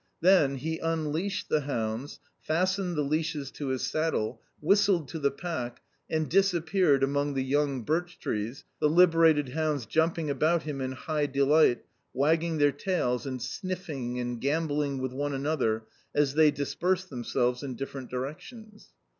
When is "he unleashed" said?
0.55-1.47